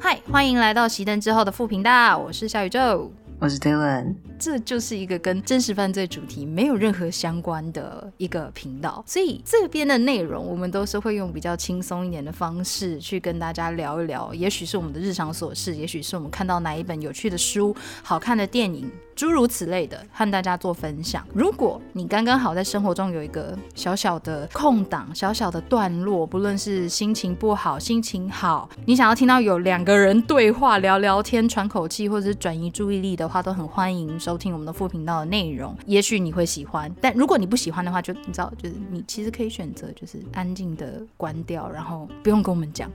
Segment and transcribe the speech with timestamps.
[0.00, 3.12] 嗨，欢迎来到熄灯之后的副频道，我是小宇宙。
[3.38, 18.90] 我是 Dylan，这就是一个跟真实犯罪主题没有任何相关的一个频道，所以这边的内容我们都是会用比较轻松一点的方式去跟大家聊一聊，也许是我们的日常琐事，也许是我们看到哪一本有趣的书、好看的电影，
[19.20, 21.22] 诸如此类的，和大家做分享。
[21.34, 35.76] 如果你刚刚好在生活中有一个小小的空档、小小的段落，不论是心情不好、心情好，你想要听到有两个人对话、聊聊天、喘口气，或者是转移注意力的话，都很欢迎收听我们的副频道的内容。
[35.84, 42.90] 也许你会喜欢，但如果你不喜欢的话，就你知道，就是你其实可以选择，就是安静的关掉，然后不用跟我们讲。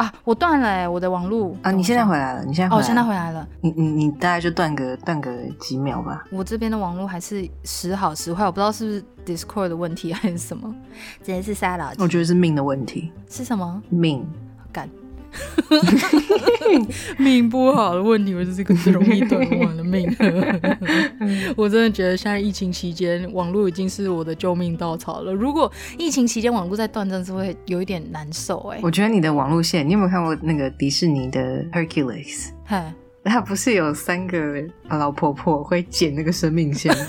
[0.00, 1.70] 啊，我断了哎，我的网络啊！
[1.70, 3.46] 你现在回来了，你现在哦，回来现在回来了。
[3.60, 6.24] 你你你大概就断个断个几秒吧。
[6.32, 10.74] 我这边的网络还是时好时坏，我不知道是不是 Discord 的问题还是什么，
[11.18, 11.92] 直接是塞了。
[11.98, 13.12] 我觉得是命的问题。
[13.28, 14.26] 是什么命？
[14.72, 14.88] 干。
[17.18, 20.08] 命不好的问题，我就是个容易断网的命。
[21.56, 25.32] 我真的觉得现在疫情期间，网络已经是我的救命稻草了。
[25.32, 28.80] 如果疫情期间网络再断，真是会有一点难受哎。
[28.82, 32.50] 我觉得你的网络线，你有没有看过那个迪士尼的 Hercules？
[32.64, 32.92] 嗨，
[33.24, 37.04] 他不是有三个老婆婆会剪那个生命线吗？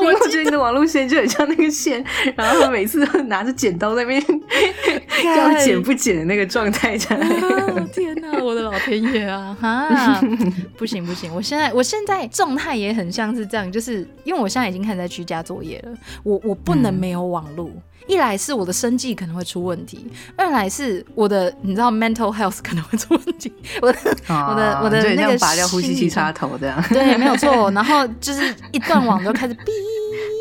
[0.04, 2.04] 我觉得你的网络线就很像那个线，
[2.36, 4.22] 然后他每次都拿着剪刀在那边
[5.36, 7.16] 要剪不剪的那个状态，下。
[7.92, 9.56] 天哪，我的老天爷啊！
[9.60, 10.20] 哈，
[10.78, 17.70] 不行不行，我现在我现在状态也很像是这样，就是因为我现在已经开始在居家作业了，我我不能没有网络。
[18.06, 23.52] 一来是我的生计可能会出问题，二来是我的你知道 mental health 可能会出问题。
[23.80, 23.98] 我的
[24.28, 27.70] 我的我的那个拔掉呼吸器插头这样，对，没有错。
[27.70, 29.70] 然后就是一断网就开始哔，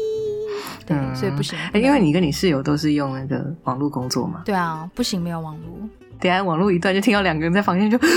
[0.88, 1.58] 对，所以不行。
[1.74, 4.42] 因为你跟你室友都是用那个网络工作嘛。
[4.46, 5.78] 对啊，不行，没有网络。
[6.20, 8.10] 等下网络一断，就听到两个人在房间就，对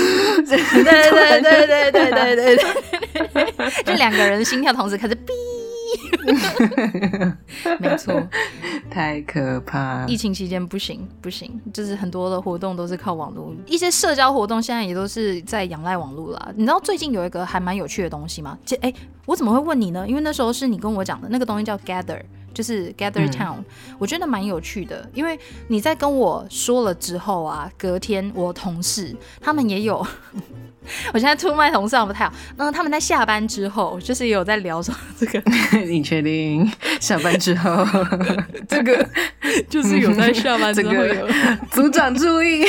[0.43, 5.31] 对对对对对对对对， 就两个人心跳同时开始哔。
[7.79, 8.21] 没错，
[8.89, 10.05] 太可怕！
[10.07, 16.51] 疫情期间不行不行，就是很多的活动都是靠网络，一些社交活动现在也都是在仰赖网络啦。
[16.55, 18.57] 你知道最近有一个还蛮有趣的东西吗？
[18.65, 18.93] 这哎，
[19.25, 20.07] 我怎么会问你呢？
[20.07, 22.21] 因为那时候是你跟我讲的那个东西叫 Gather，
[22.53, 23.57] 就是 Gather Town，
[23.97, 25.09] 我觉得蛮有趣的。
[25.13, 30.05] 因为你在跟我说了之后啊，隔天我同事他们也有。
[31.13, 32.33] 我现在出卖同事不太好。
[32.57, 35.41] 嗯，他们在下班之后，就是有在聊说这个。
[35.87, 37.85] 你确定下班之后？
[38.67, 39.07] 这个
[39.69, 41.27] 就是有在下班之后有。
[41.71, 42.65] 组长注意，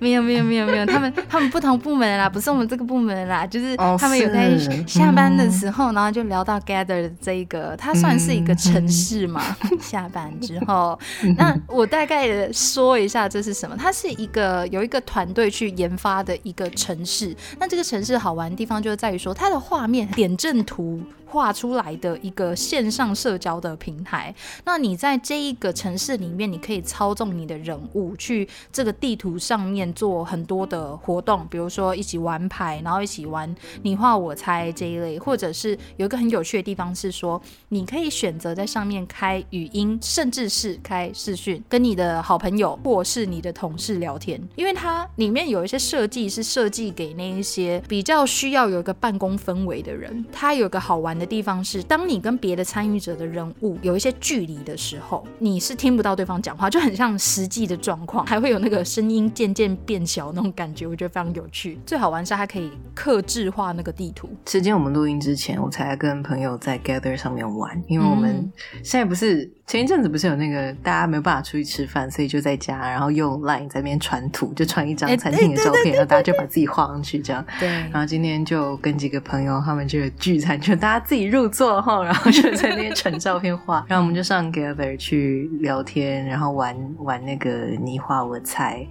[0.00, 4.50] 没有没有没有没有，他们他们不同部门啦，不是我们这个部门啦，就是他们有在
[4.86, 9.56] 下班的时候，然后就聊到 Gather 这一个，它算是一个城市嘛。
[9.80, 10.98] 下班之后，
[11.36, 13.76] 那我大概的说一下这是什么？
[13.78, 16.95] 它是一个有一个团队去研发的一个城。
[16.96, 21.00] 城市，那这个城市好玩的地方就是在于说，它的画面点阵图。
[21.28, 24.32] 画出来的一个线上社交的平台，
[24.64, 51.15] 那你在这一个城市里面，你可以操纵你的人物去这个地图上面做很多的活动，比如说一起玩牌，然后一起玩你画我猜这一类，或者是有一个很有趣的地方是说，你可以选择在上面开语音，甚至是开视讯，跟你的好朋友或是你的同事聊天，因为它里面有一些设计是设计给那一些比较需要有一个办公氛围的人，它有个好玩。
[51.18, 61.78] 的地方是，当你跟别的参与者的人物有一些距离的时候，你是听不到对方讲话，就很像实际的状况，还会有那个声音渐渐变小那种感觉，我觉得非常有趣。
[61.86, 64.28] 最好玩是它可以克制化那个地图。
[64.46, 68.50] 时间我们录音之前，我才跟朋友在 Gather 上面玩，因为我们
[68.82, 77.44] 现在不是前一阵子不是有那个大家没有办法出去吃饭，所以就在家，然后用 Line 在那边传图，就传一张餐厅的照片，然后大家就把自己画上去，这样。
[77.58, 77.68] 对。
[77.68, 81.04] 然后今天就跟几个朋友，他们就聚餐，就大家。
[81.04, 87.50] 自己入座哈，然后就在那边传照片画，然后我们就上 Gather 去聊天，然后玩玩那个
[87.82, 88.86] 你画我猜，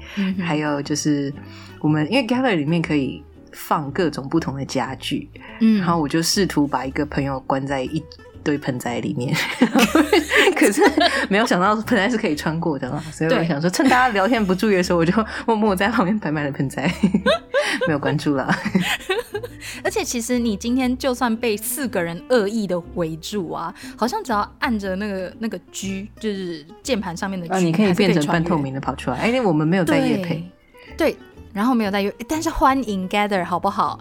[0.45, 1.33] 还有就是
[1.79, 3.23] 我们因为 Gather 里面可以
[3.53, 5.29] 放各种不同的家具，
[5.61, 8.03] 嗯，然后我就试图把一个朋友关在一。
[8.45, 9.35] 堆盆栽里面，
[10.55, 10.81] 可是
[11.27, 15.11] 没有想到盆栽是可以穿过的嘛，所以我想说，趁大家聊天不注意的时候，我就
[15.47, 16.89] 默默在旁边摆满了盆栽，
[17.87, 18.55] 没有关注了。
[19.83, 29.17] 而且其实你今天就算被四个人恶意的围住啊，好像只要按着那个那个 G，就是键盘上面的 G，你可以变成半透明的跑出来。
[29.17, 30.47] 哎，我们没有在夜配，
[30.95, 31.17] 对。
[31.55, 33.97] 然后没有再约，但是欢迎 gather 好不好？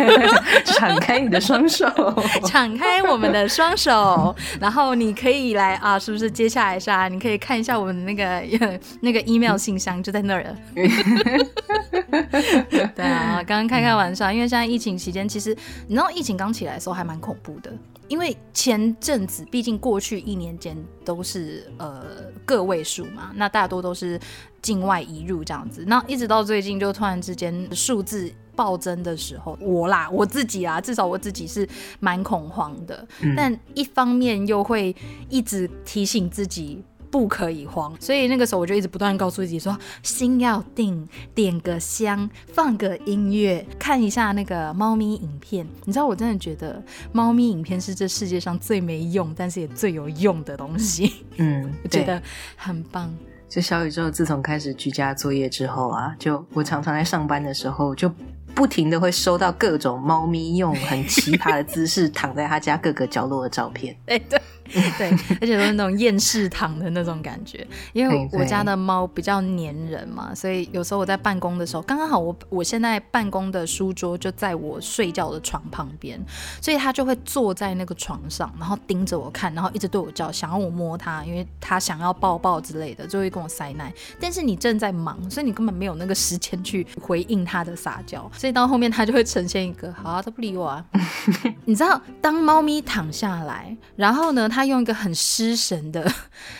[0.64, 1.86] 敞开你的双手，
[2.48, 6.30] 敞开我们的双手，然后你可以来啊，是不是？
[6.30, 10.56] 接下来是啊，你可以看一下我们的那个 那个 email 信箱就在那儿了。
[12.96, 15.54] 对啊，刚刚开开玩笑，因为现在疫情期间，其实
[15.88, 17.70] 你知道疫情刚起来的时候还蛮恐怖的。
[18.08, 22.04] 因为前阵子，毕竟过去一年间都是呃
[22.44, 24.18] 个位数嘛，那大多都是
[24.60, 31.68] 境外移入这样子，那一直到最近就突然之间数字暴增的时候，我啦我自己啊，至少我自己是
[32.00, 33.06] 蛮恐慌的，
[33.36, 34.94] 但一方面又会
[35.28, 36.82] 一直提醒自己。
[37.10, 45.66] 不可以慌，所以那个时候我就一直不断告诉自己说，心要定，点个香，放个音乐，看一下那个猫咪影片。
[45.84, 46.82] 你知道，我真的觉得
[47.12, 51.24] 猫咪影片是这世界上最没用，但是也最有用的东西。
[51.38, 52.22] 嗯，我觉得
[52.56, 53.12] 很棒。
[53.48, 58.10] 就小宇宙自从开始居家作业之后啊，就我常常在上班的时候就。
[58.54, 63.96] 不停的会收到各种猫咪用很奇葩的姿势躺在他家各个角落的照片。
[64.06, 64.40] 哎，对
[64.98, 65.10] 对，
[65.40, 67.66] 而且都是那种厌世躺的那种感觉。
[67.92, 76.20] 因为我家的猫比较粘人嘛，所以有时候我在办公的时候，刚刚好我我现在办公的书桌就在我睡觉的床旁边，
[76.60, 83.92] 所以它就会坐在那个床上，然后盯着我看，然后一直对我叫，想要我摸它，因为它想要抱抱之类的，就会跟我塞奶。
[84.20, 88.30] 但是你正在忙，所以你根本没有那个时间去回应它的撒娇。
[88.34, 90.84] 所以到后面它就会呈现一个好啊，它不理我啊。
[91.64, 96.10] 你知道，当猫咪躺下来，然后呢，它用一个很失神的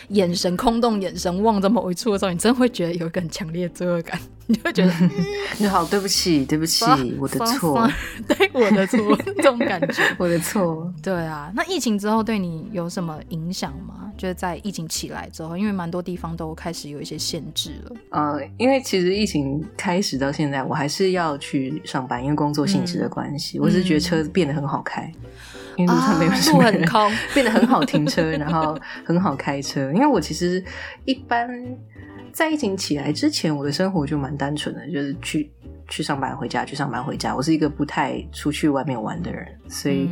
[0.09, 4.19] 眼神、空洞眼神望着某一处的时候，你真的会觉得有一个很强烈的罪恶感。
[4.49, 4.91] 你就会觉得
[5.59, 6.83] 你好，对不起，对不起，
[7.19, 7.87] 我的错，
[8.27, 10.91] 对我的错，这种感觉，我的错。
[11.03, 14.11] 对啊，那疫情之后对你有什么影响吗？
[14.17, 17.95] 就是在疫情起来之后，因为蛮多地方都开始有一些限制了。
[18.09, 23.59] 呃，因为其实疫情开始到现在，我还是要去上班，因为工作性质的关系。
[23.59, 25.13] 我是觉得车变得很好开，
[25.79, 26.85] 因为路上没有什么人，
[27.33, 29.91] 变得很好停车，然后很好开车。
[29.93, 30.63] 因为我其实
[31.05, 31.49] 一般。
[32.31, 35.51] 在疫情起来之前，我的生活就蛮单纯的，就是去
[35.87, 37.35] 去上班回家，去上班回家。
[37.35, 40.07] 我是一个不太出去外面玩的人，所以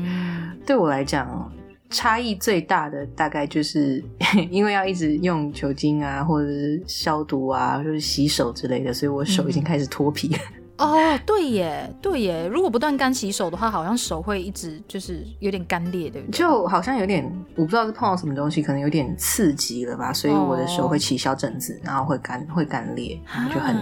[0.65, 1.49] 对我来讲，
[1.91, 4.03] 差异最大的大概就是
[4.49, 10.35] 因为要一直用酒精啊，或者是消毒啊，就是洗手之类的，所以我手已经开始脱皮。
[10.77, 16.37] 哦，对耶，对耶，如果不断干洗手的话，好像手会一直就是有点干裂，对不对？
[16.37, 17.25] 就好像有点，
[17.55, 23.19] 我不知道是碰到什么东西，可能有点刺激了吧，所以我的手会起小疹子，然后会干，会干裂，
[23.53, 23.75] 就很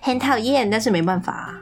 [0.00, 1.32] 很讨厌，但是没办法。
[1.32, 1.60] 啊，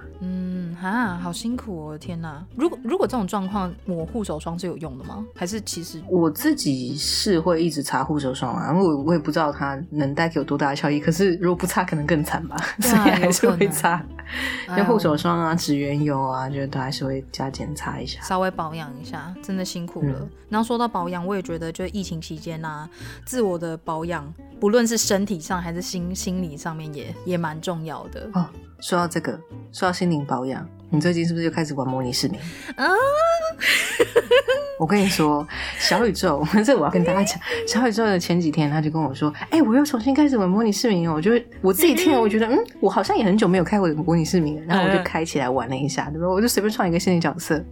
[1.20, 1.98] 好辛苦哦！
[1.98, 5.24] 天哪，如果如果这种状况抹护手霜是有用的吗？
[5.34, 11.00] 还是其实我自己是会一直擦护手霜啊，因为我我也不知道它能带给我多大的效益。
[11.00, 14.04] 可是如果不擦，可能更惨吧，所以还是会擦。
[14.66, 20.28] 那护手霜啊、指缘油啊，就都还是会加减擦一下，稍微保养一下，真的辛苦了。
[20.48, 22.88] 然后说到保养，我也觉得，就疫情期间啊，
[23.24, 28.46] 自我的保养，不论是身体上还是心心理上面，也也蛮重要的哦。
[28.80, 29.32] 说到这个，
[29.72, 32.38] 说到心灵保养，你最近是不是又开始玩模拟市民
[32.76, 32.86] 啊？
[34.78, 35.46] 我跟你说，
[35.78, 41.14] 小宇宙， 这我要跟大家讲，小宇宙的前几天他就跟我说，哎，我又重新开始玩模拟市民哦。
[41.16, 44.62] 我就我自己听了，我觉得，嗯，我好像也很久没有开过模拟市民了。
[44.68, 46.28] 然后我就开起来玩了一下，对吧？
[46.28, 47.62] 我就随便创一个新的角色，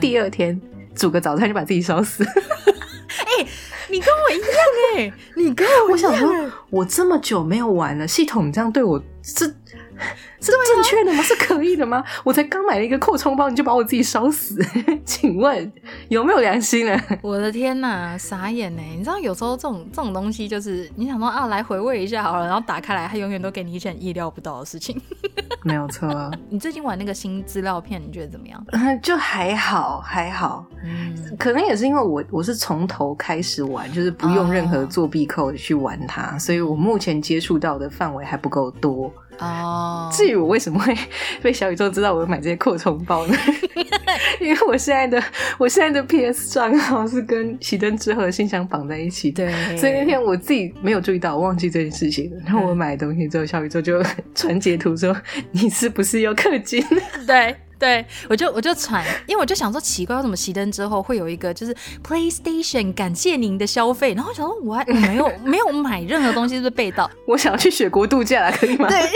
[0.00, 0.58] 第二天
[0.94, 2.24] 煮个早餐就把自己烧死。
[2.26, 3.46] 哎，
[3.90, 4.48] 你跟我一样
[4.96, 6.32] 哎，你跟我，我想说，
[6.70, 9.54] 我这么久没有玩了，系统这样对我是。
[10.40, 11.22] 是正确的吗？
[11.22, 12.04] 是可以的吗？
[12.22, 14.58] 我才刚买了一个扩充包，你就把我自己烧死，
[15.04, 15.72] 请问
[16.08, 17.00] 有没有良心呢？
[17.22, 18.82] 我的天哪，傻眼呢！
[18.96, 25.00] 你知道有时候这种这种东西，就是你想说啊，来回味一下好了，然后打开来，它永远都给你一件意料不到的事情。
[25.64, 26.30] 没有错。
[26.50, 28.62] 你最近玩那个新资料片，你觉得怎么样？
[29.00, 30.66] 就还好，还好。
[30.84, 39.10] 嗯，可能也是因为我我是从头开始玩，就是不用任何作弊扣去玩它，所以我目前接触到的范围还不够多。
[39.38, 40.96] 哦，至于我为什么会
[41.42, 43.36] 被小宇宙知道我买这些扩充包呢？
[44.40, 45.22] 因为我现在的
[45.58, 52.36] 我现在的 PS 账号是跟熄灯之后的信箱绑在一起，对，所以那天我自己没有注意到，我忘记这件事情了。
[52.44, 54.02] 然后我买东西之后，小宇宙就
[54.34, 55.16] 传截图说
[55.52, 56.84] ：“你是不是又氪金？”
[57.26, 57.54] 对。
[57.78, 67.10] 对，我就我就传，因为我就想说奇怪，为什么熄灯之后会有一个就是 PlayStation 感谢您的消费，然后想说我还没有 没有买任何东西，是不是被盗？
[67.26, 68.88] 我想要去雪国度假，可以吗？
[68.88, 69.10] 对 对，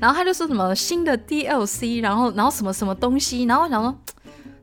[0.00, 3.94] 然后他就说什么新的 DLC，然后然后什么什么东西，然后我想说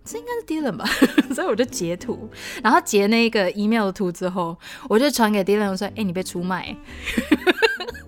[0.04, 0.86] 这应该是 Dylan 吧，
[1.36, 2.30] 所以我就截图，
[2.64, 4.58] 然后截那个 email 的图之后，
[4.88, 6.76] 我就传给 Dylan，我说哎，你被出卖。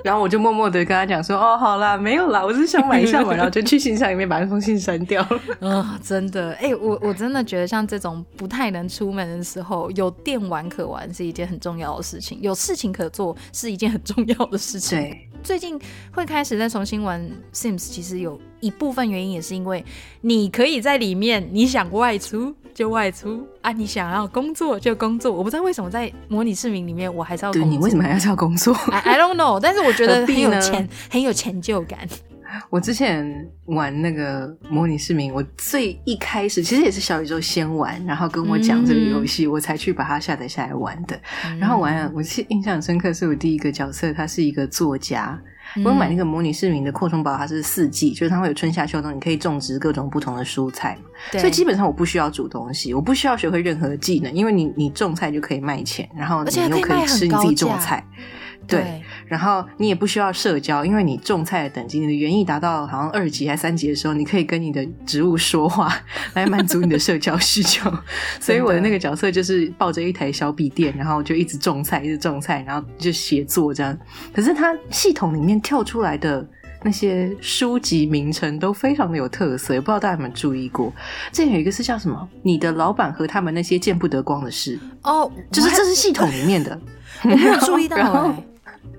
[0.04, 3.34] 然后我就默默的跟他讲说：“哦，好啦，没有啦，我是想买一下嘛。
[3.36, 5.42] ”然后就去信箱里面把那封信删掉了。
[5.70, 15.00] 啊，真的，哎，我我真的觉得像这种不太能出门的时候，有电玩可玩是一件很重要的事情，有事情可做是一件很重要的事情。
[15.00, 15.80] 对，最近
[16.12, 17.22] 会开始再重新玩
[17.54, 19.84] Sims，其实有一部分原因也是因为
[20.22, 22.56] 你可以在里面，你想外出。
[22.74, 23.72] 就外出啊！
[23.72, 25.32] 你想要工作就工作。
[25.32, 27.52] 我不知道为什么在模拟市民里面，我还是要。
[27.52, 29.60] 对你为什么还要工作？I don't know。
[29.60, 32.00] 但是我觉得很有钱，很有成就感。
[32.70, 41.20] 我之前玩那个模拟市民，我最一开始其实也是小宇宙先玩，然后跟我讲这个游戏，我才去把它下载下来玩的。
[41.60, 45.40] 然后玩了，我是印象深刻，是我第一个角色，他是一个作家。
[45.86, 50.98] 我买那个模拟市民的扩充包，它是四季，就是它会有春夏秋冬，你可以种植各种不同的蔬菜
[51.32, 58.06] 所以基本上我不需要煮东西，我不需要学会任何技能，因为你你种菜就可以卖钱，然后你又可以吃你自己种菜。
[58.68, 59.02] 对，
[59.32, 65.90] 然后你也不需要社交，因为你种菜的等级，你的园艺达到好像二级还是三级的时候，你可以跟你的植物说话，
[66.34, 67.90] 来满足你的社交需求。
[68.42, 73.98] 所以我的那个角色就是抱着一台小笔电，然后就一直种菜，一直种菜，然后就写作这样。
[74.34, 76.46] 可是它系统里面跳出来的
[76.84, 80.94] 那些书籍名称都非常的有特色，也不知道大家有没有注意过。
[81.32, 82.28] 这有一个是叫什么？
[82.44, 86.78] 你的老板和他们那些见不得光的事哦，就是这是系统里面的，
[87.24, 88.36] 我没有注意到。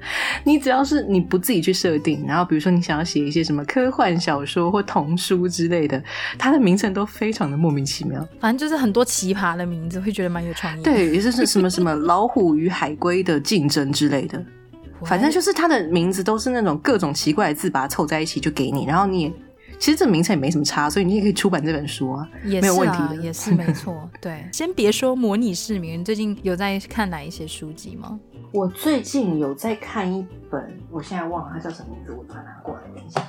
[0.44, 6.02] 你只要是你不自己去设定，然后比如说你想要写一些什么科幻小说或童书之类的，
[6.38, 8.26] 它的名称都非常的莫名其妙。
[8.40, 10.82] 反正就是很多奇葩的名字，会觉得蛮有创意。
[10.82, 14.42] 对，也就是什么什么老虎与海龟的竞争之类的，
[15.04, 19.32] 反正就是它的名字都是那种各种奇怪的字，把它凑在一起就给你，然后你也。
[19.78, 24.08] 其实这名称也没什么差，所以你也可以出版这本书啊也，没有问题的，也是没错。
[24.20, 28.18] 对，先别说模拟市民，最近有在看哪一些书籍吗？
[28.52, 33.20] 我最近有在看一本，我现在忘了它叫什么名字，我把它拿过来等一下。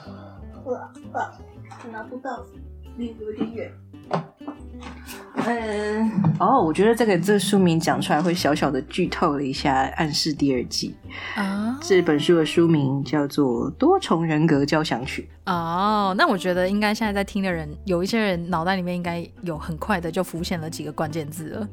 [0.65, 1.31] 呃呃，
[1.91, 2.45] 拿不到，
[2.97, 3.71] 离有点远。
[5.45, 10.95] 嗯，哦，我觉得这个这个书名讲出来会小小的剧透了一下，暗示第二季
[11.35, 11.77] 啊。
[11.81, 15.27] 这本书的书名叫做《多重人格交响曲》。
[15.51, 21.67] 哦，那我觉得应该现在在听的人，有一些人脑袋里面应该有很快的就浮现了几个关键字了。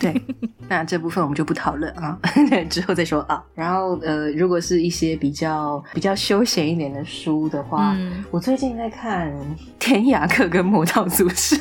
[0.00, 0.20] 对，
[0.68, 2.18] 那这部分我们就不讨论啊，
[2.68, 3.40] 之后再说啊。
[3.54, 7.96] 然后呃，如果是一些比较比较休闲一点的书的话，
[8.32, 9.30] 我最近在看
[9.78, 11.56] 《天涯客》跟《魔道祖师》。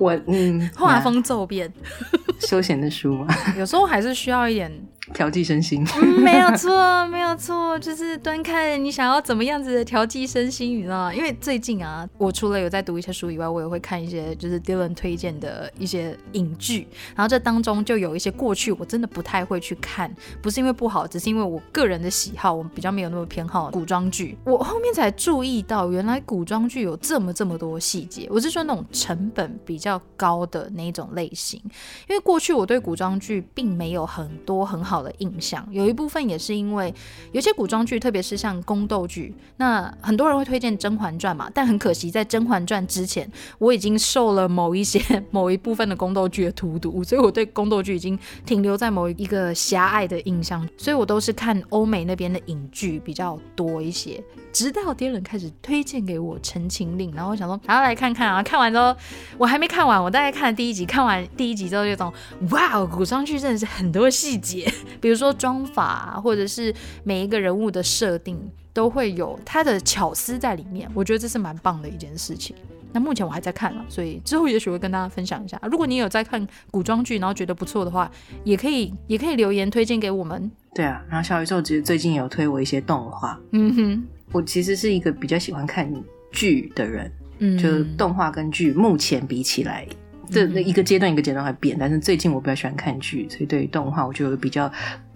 [0.00, 1.72] 我嗯，画风骤变，
[2.40, 3.26] 休闲的书嘛，
[3.58, 4.70] 有时候还是需要一点。
[5.12, 5.86] 调剂身心，
[6.22, 11.14] 没有错，没有错，就是端看你想要怎么样子的调剂身心，你知道吗？
[11.14, 24.38] 因为最近啊，我除了有在读一些书以外，我也会看一些就是 Dylan 推荐的一些影剧，然后这当中就有一些过去我真的不太会去看，不是因为不好，只是因为我个人的喜好，我比较没有那么偏好古装剧。
[24.44, 28.26] 我后面才注意到，原来古装剧有这么这么多细节。
[28.30, 31.60] 我是说那种成本比较高的那一种类型，
[32.08, 34.93] 因为过去我对古装剧并没有很多很好。
[34.94, 36.94] 好的印象，有一部分也是因为
[37.32, 45.00] 有些古装剧，特别是像宫斗剧，那很多人会推荐《甄嬛传》嘛，但很可惜，在《甄嬛传》之前，我已经受了某一些
[45.32, 54.22] 某一部分的宫斗剧的荼毒，所以我对宫斗剧已经停留在某一个狭隘的印象，所以我都是看欧美那边的影剧比较多一些。
[54.52, 58.40] 直到爹人开始推荐给我《陈情令》，然后我想说，还要来看看啊！
[58.40, 58.94] 看完之后，
[59.36, 62.12] 我还没看完，我大概看了第一集，看完第一集之后，就懂
[62.50, 68.38] 哇，古装剧真的是很多细节，比如说妆法，或者是每一个人物的设定，
[68.72, 70.90] 都会有它的巧思在里面。
[70.94, 72.54] 我觉得这是蛮棒的一件事情。
[72.92, 75.60] 那目前我还在看了，所以之后也许会跟大家分享一下。
[75.68, 78.08] 如果你有在看古装剧，然后觉得不错的话，
[78.44, 80.50] 也可以也可以留言推荐给我们。
[80.72, 84.04] 对啊，然后小宇宙其实最近有推我一些动画，嗯哼。
[84.30, 85.88] 我其实是一个比较喜欢看
[86.32, 89.86] 剧的人，嗯，就动画跟剧目前比起来，
[90.30, 94.70] 这那一个阶段一个阶段会变，但是最近我比较喜欢看剧，所以对于动画我就比较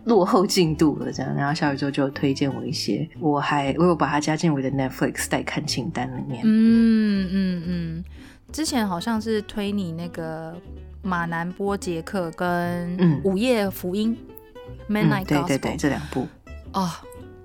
[0.04, 1.34] 落后进度了这样。
[1.34, 6.42] 然后小宇宙就推荐我一些，我还我有把它加进我的 Netflix 待看清单里面。
[6.44, 8.04] 嗯嗯嗯，
[8.52, 10.54] 之前好像是推你那个
[11.02, 14.16] 马南波杰克跟午夜福音
[14.88, 16.26] ，Midnight Gospel，对对对，这两部
[16.72, 16.90] 哦。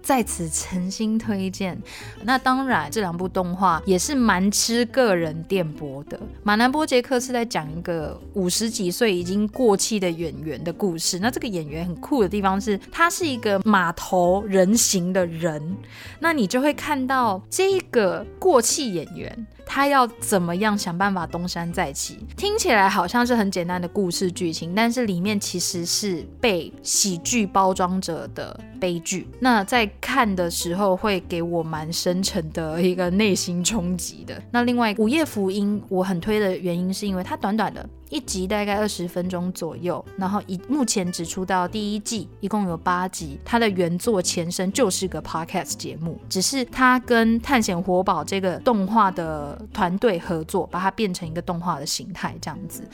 [0.03, 1.81] 在此诚心推荐。
[2.24, 6.19] 那当然，这两部动画也是蛮吃个人电波的。
[6.43, 11.17] 马南波杰克是在讲一个五十几岁已经过气的演员的故事。
[11.19, 15.75] 那这个演员很酷的地方是，他是一个码头人形的人。
[16.19, 19.48] 那你就会看到这个过气演员。
[19.65, 22.19] 他要怎么样想办法东山再起。
[22.36, 29.25] 听起来好像是很简单的故事剧情，但是里面其实是被喜剧包装着的悲剧。
[29.39, 34.43] 那在看的时候会给我蛮深沉的一个内心冲击的。
[34.51, 37.87] 那另外《午夜福音》我很推的原因是因为它短短的。
[38.09, 43.39] 一集大概二十分钟左右，然后以目前只出到第一季，一共有八集。
[43.43, 52.87] 它的原作前身就是个 podcast 节目，只是它跟探险活宝这个动画的团队合作，把它变成一个动画的形态这样子。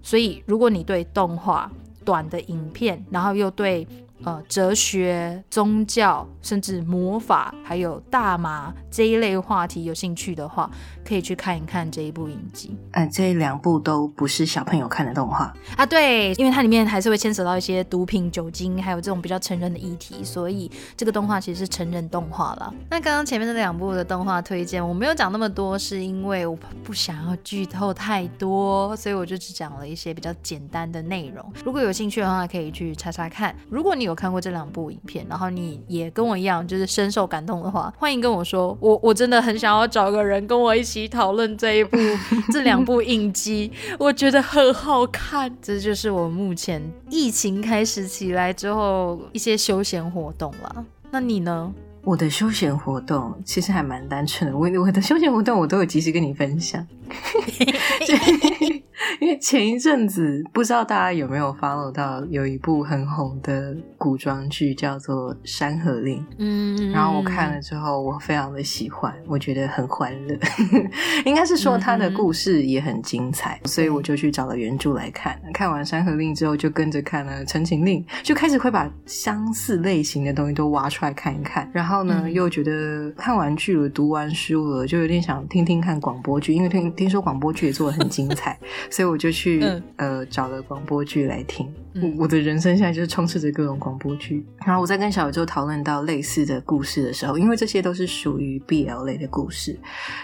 [0.00, 1.68] 所以，如果你对动画
[2.04, 3.84] 短的影片，然后又对
[4.24, 10.70] 呃，哲学、宗教，甚至魔法，还有大麻这一类话题有兴趣的话，
[11.04, 12.76] 可以去看一看这一部影集。
[12.92, 15.84] 嗯，这两部都不是小朋友看的动画啊。
[15.84, 22.72] 对，因为它里面还是会牵扯到一些毒品、酒精，还有这种比较成人的议题，所以这个动画其实是成人动画了。
[22.88, 31.44] 那刚刚前面的两部的动画推荐，我没有讲那么多，是因为我不想要剧透太多，所以我就只讲了一些比较简单的内容。
[31.64, 33.52] 如果有兴趣的话，可以去查查看。
[33.68, 38.76] 如果你有有看过这两部影片，然后你也跟我一样，就是深受感动的话，欢迎跟我说。
[38.78, 41.96] 我我真的很想要找个人跟我一起讨论这一部
[42.52, 45.50] 这两部影集，我觉得很好看。
[45.60, 50.84] 这就是我目前疫情开始起来之后一些休闲活动了。
[51.10, 51.72] 那你呢？
[52.04, 56.84] 我的休闲活动其实还蛮单纯的，我我的休闲活动我都有及时跟你分享。
[59.20, 70.38] 因为前一阵子不知道大家有没有 follow 到有一部很红的古装剧叫做《山河令》，嗯，然后我看了之后我非常的喜欢，我觉得很欢乐，
[71.24, 75.38] 应该是说它的故事也很精彩，所以我就去找了原著来看。
[75.52, 81.68] 看完《山河令》之后，就跟着看了《陈情令》，就开始会把相似类型的东西都挖出来看一看。
[81.72, 88.58] 然后呢，又觉得看完剧了，读完书了，就有点想听听看广播剧，因为听听说广播剧也做的很精彩。
[88.90, 89.62] 所以我就去
[89.96, 91.70] 呃找了广播剧来听。
[91.94, 94.46] 我我的人生现在就是充斥着各种广播剧。
[94.64, 99.78] 然后我在跟小宇宙讨论到类似的故事的时候，因为这些都是属于 BL 类的故事，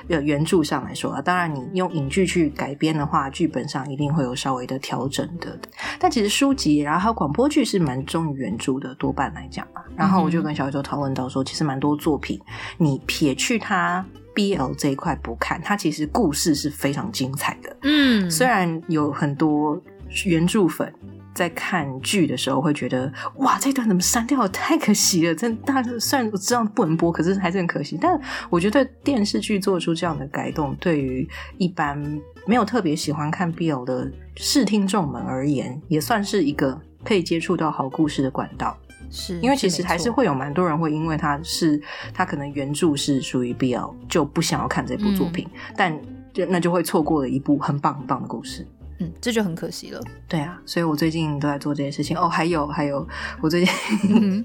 [0.08, 5.58] 呃，原著上来说啊，当然你用影剧去改编的话，剧本上一定会有稍微的调整的。
[5.98, 9.84] 但其实书籍，然后还有广播剧是蛮忠于原著的，多半来讲啊。
[9.94, 12.40] 然后我就跟小宇宙讨论到说，其实蛮多作品，
[12.78, 14.04] 你撇去它。
[14.38, 17.76] BL 这一块不看，它其实故事是非常精彩的。
[17.82, 19.82] 嗯，虽然有很多
[20.26, 20.94] 原著粉
[21.34, 24.48] 在看剧的时候会觉得，哇，这段怎么删掉了？
[24.50, 25.34] 太可惜了！
[25.34, 27.98] 真，但是虽然我知道不能播，可是还是很可惜。
[28.00, 28.16] 但
[28.48, 32.00] 我觉得电视剧做出这样的改动，对于一般
[32.46, 38.76] 没有特别喜欢看 BL 的视听众们而言，也算是一个可以接触到好故事的管道。
[39.10, 41.80] 是因为其实还是会有蛮多人会因为他是
[42.12, 45.98] 他可能原著是属于 BL 就不想要看这部作品，但
[46.32, 48.66] 就那就会错过了一部很棒很棒的故事。
[49.00, 50.00] 嗯，这就很可惜了。
[50.26, 52.16] 对啊，所以我最近都在做这件事情。
[52.18, 53.06] 哦，还有还有，
[53.40, 54.44] 我最近。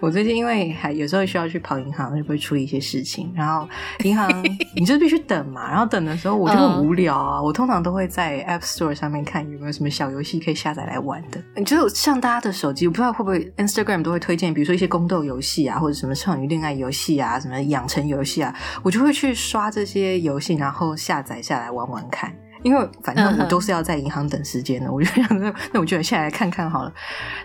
[0.00, 3.30] 我最近因为还有时候需要去跑银行，就会处理一些事情。
[3.36, 3.68] 然后
[4.04, 4.28] 银行
[4.74, 7.40] 你就必须等嘛，然后等的时候我就很无聊啊。
[7.40, 11.62] 我通常都会在 App Store 上面看有没有什么小游戏可以下载来玩的。
[11.64, 22.34] 就像大家的手机，我不知道会不会 Instagram 都会推荐，比如说一些宫斗游戏啊，或者什么少女恋爱游戏啊，什么养成游戏啊，我就会去刷这些游戏，然后下载下来玩玩看。
[22.62, 26.92] 因为反正我都是要在银行等时间的，我就想那那我就下来看看好了。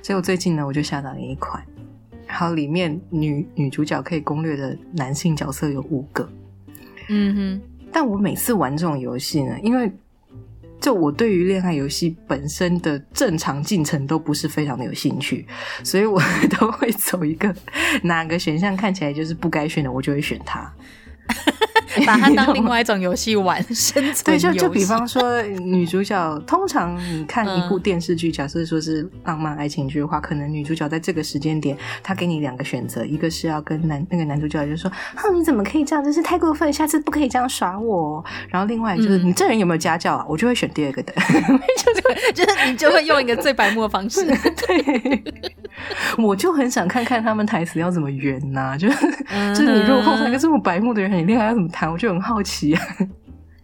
[0.02, 1.64] 所以我最近呢，我就下载了一款。
[2.38, 6.30] 然后里面女女主角可以攻略的男性角色有五个，
[7.08, 7.62] 嗯哼。
[7.94, 9.90] 但我每次玩这种游戏呢，因为
[10.82, 15.48] 就我对于恋爱游戏本身的正常进程都不是非常的有兴趣，
[15.82, 16.22] 所以我
[16.60, 17.56] 都会走一个
[18.04, 20.70] 哪个选项看起来就是不该选的，我就会选它。
[22.06, 38.24] 把它当另外一种游戏玩，生存对，就就比方说女主角，通常你看一部电视剧，假设说是浪漫爱情剧的话，可能女主角在这个时间点，她给你两个选择，一个是要跟男那个男主角就说，哼，你怎么可以这样，真是太过分，下次不可以这样耍我。
[38.50, 40.26] 然后另外就是你这人有没有家教啊？
[40.28, 41.14] 我就会选第二个的，
[41.78, 44.26] 就是就是你就会用一个最白目的方式。
[44.68, 45.24] 对，
[46.18, 49.08] 我就很想看看他们台词要怎么圆呐，就是
[49.54, 51.85] 就是你如果碰上一个这么白目的人，你恋爱要怎么谈？
[51.92, 52.82] 我就很好奇，啊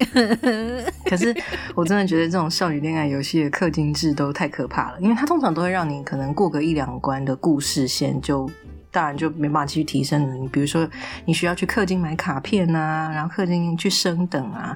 [1.05, 1.35] 可是
[1.75, 8.49] 我真的觉得这种少女恋爱游戏的氪金制都太可怕了，因为它通常都会让你可能过个一两关的故事线，就
[8.89, 10.33] 当然就没办法继续提升了。
[10.33, 10.89] 你比如说，
[11.25, 14.75] 你需要去氪金买卡片啊，然后氪金去升等啊，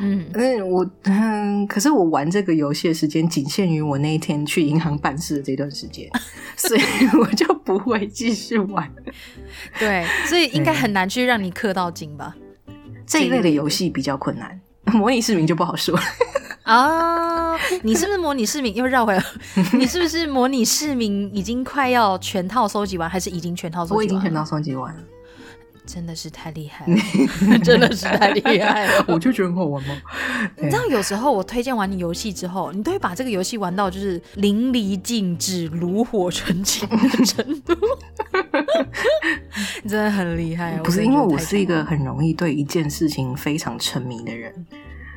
[0.00, 6.08] 嗯，嗯，我嗯，可是我玩这个游戏的时间仅限于我那一天去银行办事的这段时间，
[6.56, 6.80] 所以
[7.20, 8.90] 我就不会继续玩。
[9.78, 12.34] 对，所以应该很难去让你氪到金吧。
[13.06, 14.60] 这一类的游戏比较困难，
[14.92, 15.98] 模拟市民就不好说。
[16.62, 19.22] 啊， 你是不是模拟市民又绕回来？
[19.78, 23.98] 你是不是模拟市民已经快要全套收集完，还是已经全套收集完？
[23.98, 25.00] 我已经全套收集完了。
[25.86, 29.04] 真的是太厉害了，真的是太厉害了。
[29.06, 29.94] 我就觉得很好玩吗？
[30.56, 37.74] 你知道有时候我推荐完你游戏之后，你都会把这个游戏玩到就是淋漓尽致、炉火纯青的程度，
[39.88, 40.78] 真的很厉害。
[40.84, 44.52] 不是因为我是一个很容易对一件事情非常沉迷的人。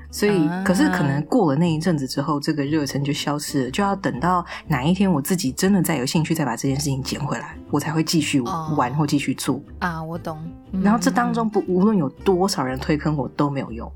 [0.09, 3.71] 所以，可是可能过了那一阵子之后，这个热忱就消失了。
[3.71, 8.39] 就要等到哪一天我自己真的再有兴趣，再把这件事情捡回来，我才会继续
[8.77, 10.01] 玩或继续做啊。
[10.01, 10.39] 我懂。
[10.81, 13.91] 然后这当中不无论有多少人推坑我都没有用。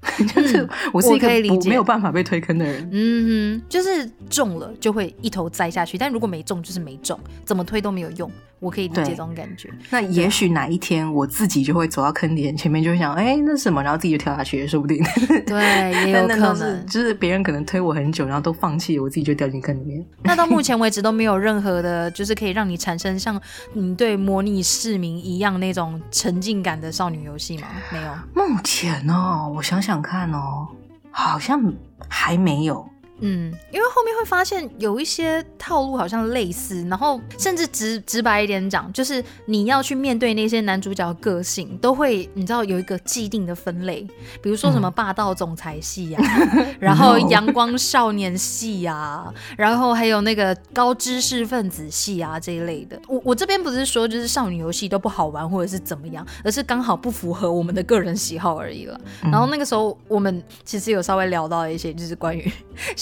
[0.34, 1.28] 就是我是一个
[1.68, 9.68] 没有办法被推坑的人，嗯哼，就是中了就会一头栽下去，但如果没中就是没中，怎么推都没有用，我可以理解这种感觉。
[9.90, 15.04] 那也许哪一天我自己就会走到坑点前面，就会想，哎，那什么，然后自己就跳下去说不定。
[15.44, 20.02] 对， 也有可能，就是别人可能推我很久，然后都放弃，我自己就掉进坑里面。
[20.22, 23.38] 那到目前为止都没有任何的，就是可以让你产生像
[23.74, 27.68] 你对模拟市民一样那种沉浸感的少女游戏吗？
[27.92, 28.14] 没有。
[28.34, 29.90] 目前哦，我想想。
[29.90, 30.68] 想看哦，
[31.10, 31.60] 好像
[32.08, 32.88] 还没有。
[33.20, 44.06] 嗯，因为后面会发现有一些套路好像类似，然后甚至直直白一点讲，就是你要去面对那些男主角个性，都会你知道有一个既定的分类，
[44.42, 46.24] 比如说什么霸道总裁系啊，
[46.80, 53.00] 然后阳光少年系啊，然后还有那个高知识分子系啊这一类的。
[53.06, 58.98] 我我这边不是说就是少女游戏都不好玩或者是怎么样，而是刚好不符合我们的个人喜好而已了。
[59.22, 62.50] 然后那个时候我们其实有稍微聊到一些，就是关于。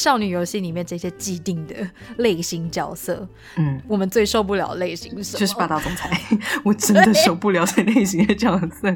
[0.08, 1.74] 少女游戏里面这些既定的
[2.16, 6.10] 类型角色，嗯，我们最受不了类型是就是霸道总裁，
[6.64, 8.90] 我真的受不了这类型的角色，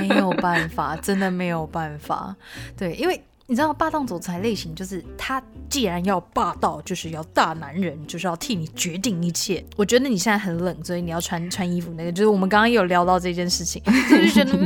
[0.00, 2.36] 没有办法，真的没有办法，
[2.76, 3.18] 对，因为。
[3.46, 9.62] 你知道霸道总裁类型就是他既然要霸道，就是要大男人，就是要替你决定一切。
[9.76, 11.92] 我觉得你现在很冷，所以你要穿穿衣服。
[11.94, 14.58] 那个就是我们刚刚有聊到这件事情，就觉得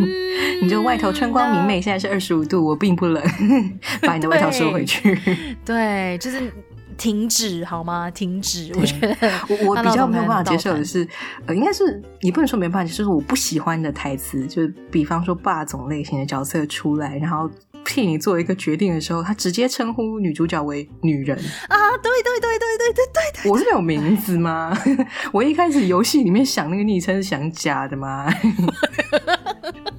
[0.63, 3.21] 你就外头春光明媚，现在是二十五度，我并不冷，
[4.03, 5.19] 把你的外套收回去。
[5.65, 6.53] 对，就是
[6.97, 8.09] 停止好吗？
[8.09, 8.71] 停止。
[8.77, 9.17] 我觉得
[9.49, 11.09] 我我比较没有办法接受的是，
[11.47, 17.51] 呃，应该是你不能说没办法，就是我不喜欢的台词，就是比方说霸总类型的角色出来，然后。
[17.89, 21.37] 替你做一个决定的时候，他直接称呼女主角为女人
[21.69, 21.77] 啊！
[22.03, 24.77] 对对对对对对对，我是有名字吗？
[25.33, 28.29] 我一开始游戏里面想那个昵称是想假的吗？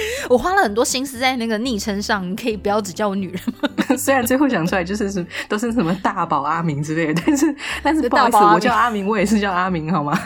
[0.28, 3.68] 我花了很多心思在那个昵称上，你可以不要只叫我女人吗？
[3.96, 10.18] 虽然最后想出来就是是都是什么大宝阿明之类的， 但是但是不好意思，我叫阿明，我也是叫阿明，好吗？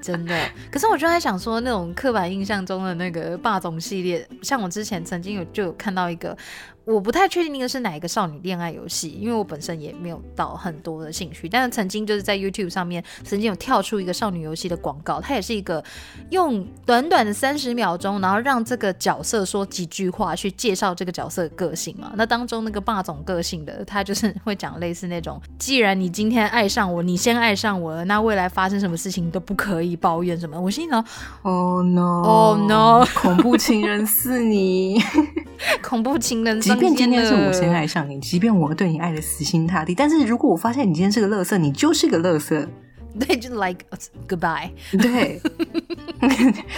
[0.00, 0.34] 真的，
[0.70, 6.36] 可是我就在想说，那种刻板印象中的那个霸总系列，像我之前曾经有就有看到一个。
[6.84, 11.48] 我不太确定那个是哪一个少女恋爱游戏，因为我本身也没有到很多的兴趣。
[11.48, 15.84] 但是曾经就是在 YouTube 上面曾经有跳出一个少女游戏的广告，它也是一个
[16.30, 22.12] 用短短的三十秒钟，然后让这个角色说几句话去介绍这个角色的个性嘛。
[22.16, 30.60] 那当中那个霸总个性的，他就是会讲类似那种：既然你今天爱上我，你先爱上我了，那未来发生什么事情都不可以抱怨什么。
[30.60, 31.04] 我心想
[31.42, 35.00] ：Oh no, Oh no，恐怖情人是你，
[35.82, 36.60] 恐怖情人。
[36.74, 42.66] 即便今天是我先爱上你，即便我对你爱的死心塌地，但是如果我发现你今天是个乐色，你就是个乐色。
[43.18, 43.84] 对，就 like
[44.28, 44.70] goodbye。
[44.92, 45.40] 对，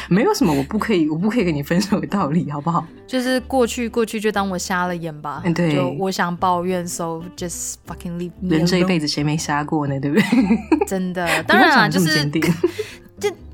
[0.09, 2.87] 没有什么我不可以，我不可以跟你分手的道理，好不好？
[3.07, 5.43] 就是过去，过去就当我瞎了眼吧。
[5.55, 8.31] 对，就我想抱怨，so just fucking leave。
[8.41, 10.01] 人这一辈子谁没瞎过呢？
[10.01, 10.25] 对不对？
[10.87, 12.41] 真的， 当然啊，就是就。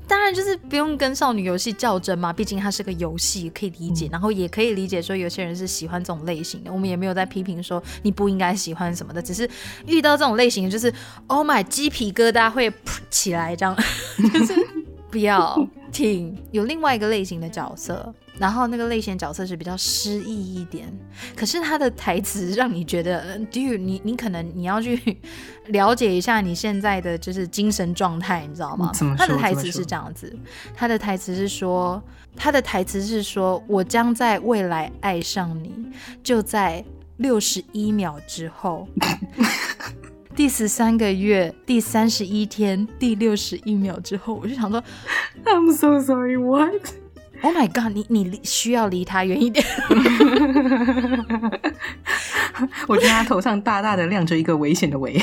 [0.09, 4.09] 当然就是不用跟少女游戏较真嘛，毕竟它是个游戏，可以理解。
[4.11, 9.47] 然后也可以理解说有些人是喜欢这种类型的，我们也没有在批评说你不应该喜欢什么的，只是
[9.85, 10.91] 遇到这种类型就是
[11.27, 12.73] Oh my 鸡皮疙瘩会
[13.11, 13.77] 起来这样，
[14.33, 14.55] 就是
[15.11, 15.55] 不要
[15.91, 16.37] 听。
[16.51, 18.13] 有另外一个类型的角色。
[18.37, 20.87] 然后那个类型角色是比较诗意一点，
[21.35, 25.17] 可是他的台词让你觉得，Do 你你可能你要去
[25.65, 28.93] 了解一下你现在的就是精神状态，你知道吗？
[29.17, 30.33] 他的台词是这样子，
[30.73, 32.01] 他的台词是说，
[32.33, 35.75] 他的台词是说，我将在未来爱上你，
[36.23, 36.81] 就在
[37.17, 38.87] 六十一秒之后，
[40.39, 44.81] 第十三个月，第三十一天，第六十一秒之后，我就想说
[45.43, 47.91] ，I'm so sorry, what？Oh my god！
[47.93, 49.65] 你你需要离他远一点。
[52.87, 55.21] 我觉得他头上大大的亮着一个危险的“危”。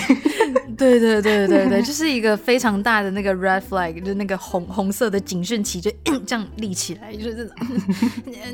[0.76, 5.90] 对对对对对， 就是一个非常大的那个 red flag，就是那个红红色的警讯旗，就
[6.26, 7.50] 这样立起来，就是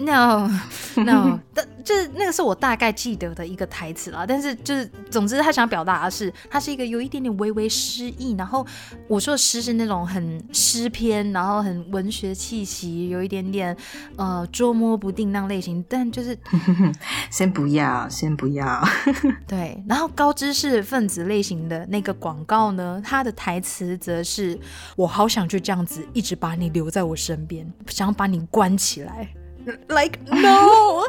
[0.01, 0.49] no
[0.97, 4.25] no， 但就是那个是我大概记得的一个台词啦。
[4.27, 8.65] 但是就是总之他想表达的是，他是一个有一点点微微诗意，然后
[9.09, 13.77] 我说的诗是那种很诗篇，然后很文学气息，有一点点
[14.17, 16.39] 呃捉摸不定那类型，但就是
[17.31, 18.83] 先不要，先不要，
[19.49, 24.59] 对，然后高知识分子类型的那个广告呢，它的台词则是
[24.97, 29.29] “我好想就这样子一直把你留在我身边，想要把你关起来。”
[29.89, 31.05] Like no，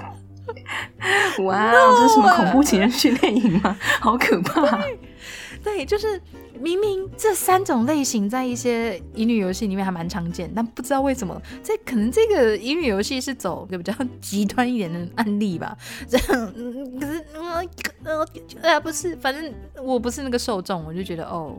[1.46, 3.78] 哇，这是什么恐怖情人训练营吗？
[4.00, 4.84] 好可怕！
[5.63, 6.22] 对，就是
[6.60, 15.78] 明明这三种类型在一些乙女游戏里面还蛮常见，但不知道为什么，这可能这个乙女游戏是走个比较极端一点的案例吧。
[16.08, 16.54] 这样，
[17.00, 17.26] 可是
[18.04, 18.28] 呃
[18.62, 21.56] 呃不是，反正我不是那个受众，我就觉得哦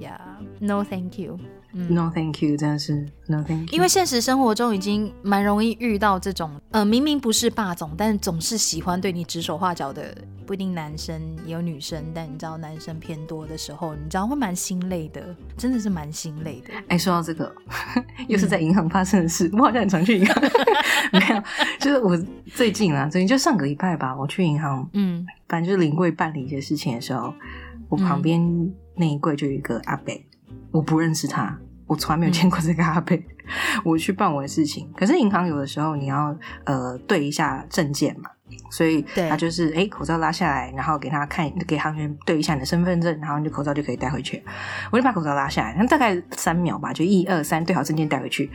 [0.00, 1.38] 呀，No thank you。
[1.74, 2.94] No thank you，真的是
[3.26, 3.68] No thank you。
[3.72, 16.72] 因为现实生活中已经蛮容易遇到这种，呃，明明不是霸总，但总是喜欢对你指手画脚的，不一定男生也有女生，但你知道男生偏多的时候，你知道会蛮心累的，真的是蛮心累的。
[16.88, 17.52] 哎，说到这个，
[18.28, 20.42] 又是在银行发生的事， 我好像很常去银行。
[21.12, 21.42] 没有，
[21.80, 22.16] 就是我
[22.54, 27.34] 最近啊，最近就上个礼拜吧，我去银行，嗯，反正就是临柜办理一些事情的时候，
[27.88, 28.40] 我旁边
[28.94, 30.24] 那一柜就有一个阿北。
[30.70, 31.56] 我不认识他，
[31.86, 33.24] 我从来没有见过这个阿贝。
[33.84, 38.30] 我去办我的事情，可是银行有的时候你要呃对一下证件嘛，
[38.70, 44.42] 所以他就是哎口罩拉下来，然后给他看，给行员对一下你的身份证，然后你的口罩就可以带回去。
[44.90, 48.50] 我就把口罩拉下来，那大概三秒吧，就一二三，对好证件带回去。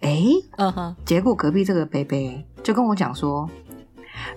[0.00, 0.24] 哎，
[0.56, 3.46] 嗯哼，结果隔壁这个贝贝就跟我讲说。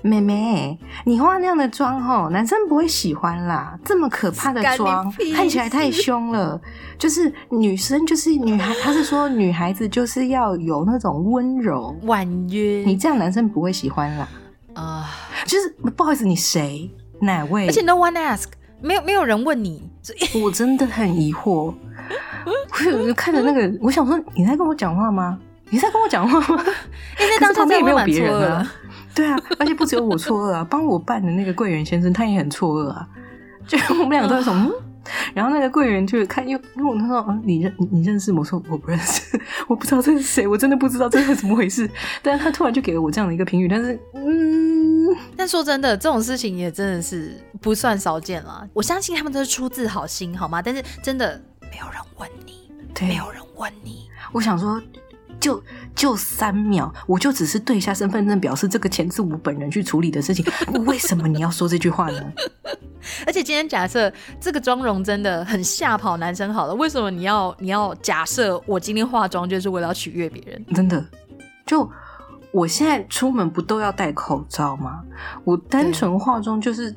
[0.01, 3.77] 妹妹，你化那样的妆吼，男生不会喜欢啦。
[3.83, 6.59] 这么可怕的妆，看起来太凶了。
[6.97, 12.83] 就是女生，就是女孩，她是说女孩子就是要有那种温柔婉约。
[12.85, 14.27] 你这样男生不会喜欢啦。
[14.73, 15.09] 啊，
[15.45, 16.89] 就是不好意思，你谁
[17.21, 17.67] 哪位？
[17.67, 18.45] 而且 no one ask，
[18.81, 19.89] 没有没有人问你。
[20.43, 21.73] 我真的很疑惑。
[22.45, 25.37] 我就看着那个，我想说，你在跟我讲话吗？
[25.69, 26.63] 你在跟我讲话吗？
[27.19, 28.71] 因为当时旁边也没有别人啊。
[29.15, 33.07] 对啊，而且不只有我错愕啊， 帮我办的那个柜员先生他也很错愕啊，
[33.67, 34.53] 就我们两个都在说，
[35.33, 41.89] 然后那个柜员就看，因为因为我他说你认你认识我说我不认识，我不知道这是谁，我真的不知道这是怎么回事，
[42.21, 50.61] 但是他突然就给了我这样的一个评语，但是嗯，但说真的，这种事情也真的是不算少见了，我相信他们都是出自好心，好吗？
[50.61, 54.81] 但是真的没有人问你，没有人问你，我想说。
[55.39, 55.63] 就
[55.95, 60.45] 就三秒，我就只是对一下身份证，表示这个钱是我本人去处理的事情。
[60.85, 62.21] 为什么你要说这句话呢？
[63.25, 70.65] 而且今天假设这个妆容真的很吓跑男生，好了，为什么你要你要假设我今天化妆就是为了要取悦别人？
[70.75, 71.03] 真的，
[71.65, 71.89] 就
[72.51, 75.01] 我现在出门不都要戴口罩吗？
[75.45, 76.93] 我单纯化妆就是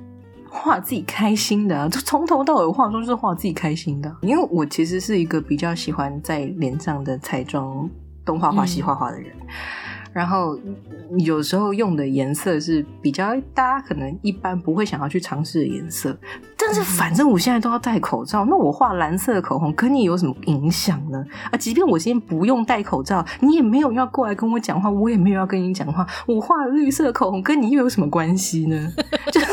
[0.51, 4.15] 画自己开心的，就从头到尾化妆就是画自己开心的。
[4.23, 7.89] 因为我其实是一个比较喜欢在脸上的彩妆。
[8.25, 9.33] 东画画西画画的人，
[10.13, 10.59] 然后
[11.19, 16.17] 有时候用的颜色是比较大家可能一般不会想要去尝试的颜色，
[16.57, 21.25] 但是反正我现在都要戴口罩，那我画蓝色的口红跟你有什么影响呢？
[21.51, 28.93] 啊，即便我今天不用戴口罩，你也没有要过来跟我讲话，我也没有要跟你讲话，我画绿色口红跟你又有什么关系呢？
[29.33, 29.47] 就是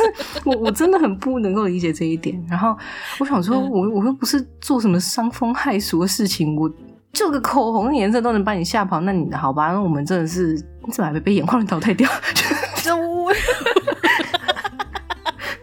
[0.44, 2.40] 我我真的很不能够理解这一点。
[2.50, 2.78] 然后
[3.20, 6.70] 我想说，我我又不是做什么伤风害俗的事情，我。
[7.14, 9.72] 就个口红颜色都能把你吓跑，那你好吧？
[9.72, 10.54] 那我们真的是，
[10.86, 12.10] 你怎么还没被眼眶淘汰掉？
[12.84, 13.30] 真无。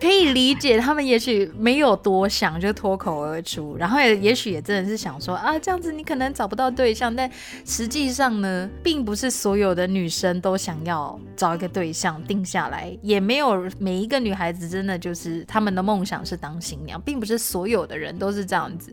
[0.01, 7.31] 可以理解，他们也许没有多想就脱口而出，然后也也许也真的是想说啊，这样子你可能找不到对象，但
[7.65, 18.93] 实际上呢，并不是所有的女生都想要找一个对象定下来，也没有每一个女孩子真的就是他们的梦想是当新娘，并不是所有的人都是这样子。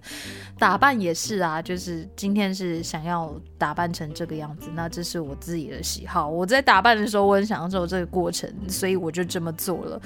[0.58, 6.30] 打扮也是啊，就是今天是想要打扮成这个样子，那这是我自己的喜好。
[6.30, 10.02] 我在打扮的时候，我很享受这个过程，所以我就这么做了。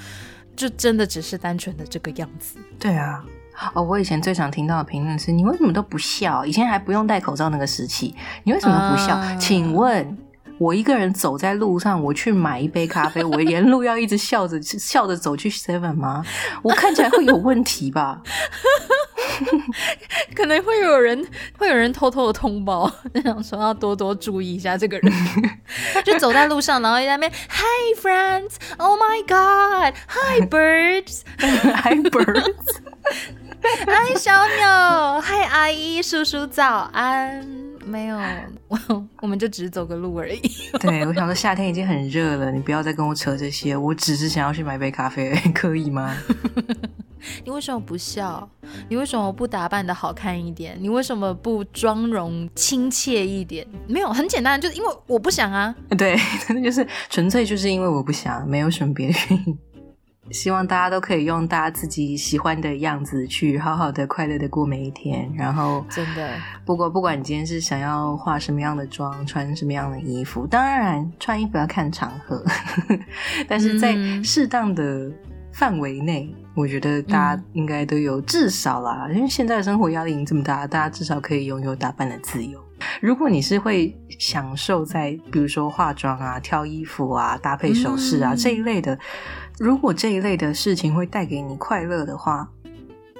[0.58, 2.58] 就真的只是单纯的这个样子。
[2.80, 3.24] 对啊，
[3.74, 6.44] 哦，我以前最常听到的评论是：你为什么都不笑？
[6.44, 9.16] 以前还不用戴口罩那个时期，你为什么不笑？
[9.38, 10.18] 请问，
[10.58, 16.24] 我一个人走在路上，我去买一杯咖啡，我沿路要一直笑着 笑着走去 Seven 吗？
[16.62, 18.20] 我看起来会有问题吧？
[20.34, 22.90] 可能会有人会有人偷偷的通报，
[23.22, 25.12] 想说要多多注意一下这个人。
[26.04, 32.80] 就走在路上，然后在那边 Hi friends, Oh my God, Hi birds, Hi birds。
[33.86, 37.67] 嗨，小鸟，嗨，阿姨，叔叔，早安。
[37.88, 38.18] 没有，
[38.68, 38.78] 我
[39.22, 40.40] 我们就只是走个路而已。
[40.80, 43.76] 对，我想说夏天已经很热了，你不要再跟我扯这些。
[43.76, 46.16] 我只是想要去买杯咖啡， 可以吗？
[47.44, 48.48] 你为什么不笑？
[48.88, 50.76] 你为什么不打扮的好看一点？
[50.80, 53.66] 你为什么不妆容亲切一点？
[53.88, 55.74] 没有，很简单，就是因为我不想啊。
[55.96, 59.58] 对，真的就是纯粹就是因为我不想，没有什么别的原因。
[60.30, 65.30] 希望大家都可以用大家自己喜欢的样子去好好的、快乐的过每一天。
[65.36, 66.30] 然后，真的，
[66.64, 72.44] 不过不管你今天是想要化什么样的妆、穿什么样的衣服，当然穿衣服要看场合，
[73.48, 75.10] 但是在适当的
[75.58, 82.64] 范围内，我觉得大家应该都有至少啦，因为现在的生活压力已经这么大，大家至少可以拥有打扮的自由。
[83.00, 88.96] 如果你是会享受在比如说化妆啊、挑衣服啊、搭配首饰啊这一类的。
[89.58, 92.48] 如果这一类的事情会带给你快乐的话，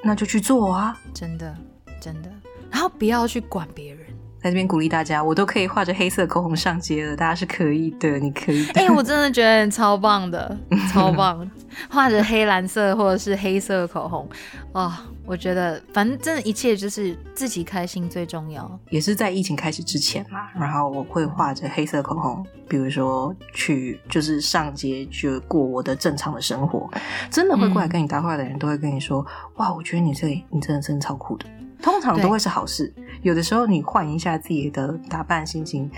[0.04, 0.96] 那就去做啊！
[1.12, 1.52] 真的，
[1.98, 2.30] 真的。
[2.70, 4.06] 然后不要去管别人。
[4.40, 8.66] 在这边鼓励大家，我都可以画着黑色口红上街了，大家是可以的，你可以。
[8.74, 10.56] 哎，我真的觉得你超棒的，
[10.92, 11.48] 超棒！
[11.90, 14.28] 画着黑蓝色或者是黑色口红，
[14.72, 14.92] 哦，
[15.24, 18.68] 我觉得反正真的，一切就是自己开心最重要。
[18.90, 26.90] 也是在疫情开始之前嘛，然后我会画着黑色口红，比如说去就是上街去过我的正常的生活，
[27.30, 29.24] 真的会过来跟你搭话的人都会跟你说，
[29.56, 31.46] 哇，我觉得你这你真的真的超酷的。
[31.82, 35.90] 通常都会是好事，有的时候你换一下自己的打扮心情，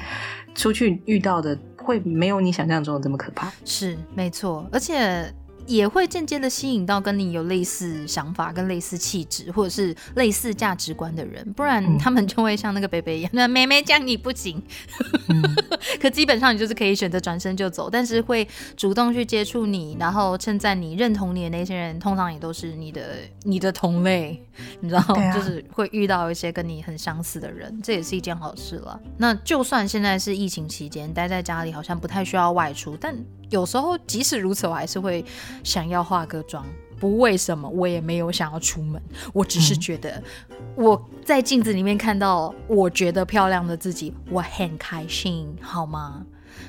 [0.55, 3.51] 出去遇到的会没有你想象中的这么可怕。
[3.65, 5.33] 是没错，而且。
[5.71, 14.61] 也会间接的吸引到跟你有类似想法、跟类似气质或者是类似价值观的人，不然他们就会像那个北北一样，那妹妹这样你不行。
[16.01, 24.43] 可基本上你就是可以选择转身就走，但是会主动去接触你，然后称赞你、认同你的那些人，通常也都是你的你的同类，
[24.81, 25.03] 你知道，
[25.33, 29.01] 就是会遇到一些跟你很相似的人，这也是一件好事了。
[29.19, 33.15] 那就算现在是疫情期间，待在家里好像不太需要外出，但
[33.51, 35.25] 有时候即使如此，我还是会。
[35.63, 36.65] 想要化个妆，
[36.99, 39.01] 不为什么，我也没有想要出门，
[39.33, 40.23] 我只是觉得
[40.75, 46.25] 我在镜子里面看到我觉得漂亮的自己，我很开心，好吗？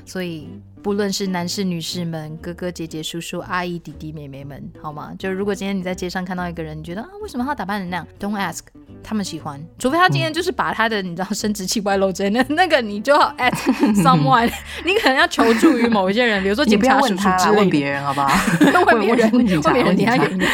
[0.05, 0.49] 所以
[0.81, 5.13] 不论是男士、女士们、哥哥、姐姐、叔叔、阿姨、弟弟、妹妹们，好吗？
[5.19, 8.61] 就如果今天你在街上看到一个人，你觉得啊，为什么他打扮成那样？Don't ask。
[9.03, 13.51] 他们喜欢，除非他今天就是把他的你知道生殖器外露之类的，那个你就要 at
[14.03, 14.51] someone，
[14.85, 17.53] 你可能要求助于某一些人，比如说警察叔叔之类的。
[17.53, 18.29] 问别人好不好？
[18.85, 20.51] 问别 人，问别人，你要远一点。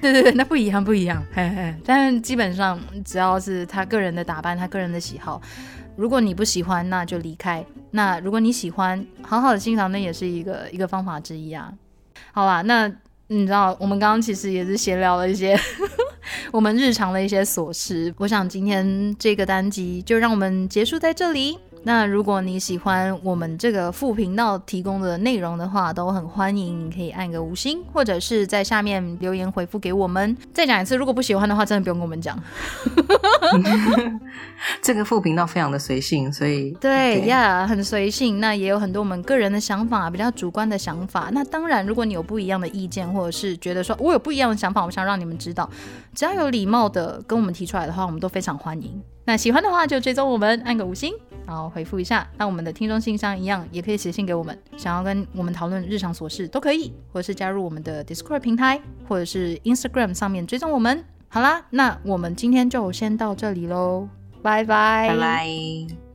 [0.00, 1.20] 对对对，那不一样，不一样。
[1.32, 5.40] 嘿嘿，但是基本上只要是他个人的打扮，他个人的喜好，
[5.96, 7.64] 如果你不喜欢，那就离开。
[7.90, 11.72] 那如果你喜欢，好好的欣赏，那也是一个一个方法之一啊。
[12.32, 12.92] 好吧，那。
[13.32, 15.56] 你知道，我们刚刚其实也是闲聊了一些
[16.50, 18.12] 我们日常的一些琐事。
[18.18, 21.56] 我想今天这个单集就让我们结束在这里。
[21.82, 30.36] 那如果你喜欢我们这个副频道提供的内容的话，都很欢迎，你可以按个五星，或者是在下面留言回复给我们。
[30.52, 32.38] 再讲一次，如果不喜欢的话，真的不用跟我们讲。
[34.82, 38.40] 这个副频道非常的随性， 所以对呀，很随性。
[38.40, 41.30] 那也有很多我们个人的想法，比较主观的想法。
[41.32, 45.68] 那当然，如果你有不一样的意见，或者是觉得说我有不一样的想法，我想让你们知道，
[46.14, 49.02] 只要有礼貌的跟我们提出来的话，我们都非常欢迎。
[49.24, 51.14] 那喜欢的话就追踪我们，按个五星，
[51.50, 52.24] 然后回复一下。
[52.38, 61.04] 那我们的听众信箱一样，也可以写信给我们，想要跟我们讨论日常琐事都可以，或者是加入我们的 Discord 平台，或者是 Instagram 上面追踪我们。
[61.26, 64.08] 好啦，那我们今天就先到这里喽，
[64.42, 66.09] 拜拜，拜拜。